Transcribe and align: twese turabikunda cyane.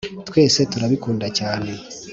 twese 0.29 0.59
turabikunda 0.71 1.27
cyane. 1.37 1.71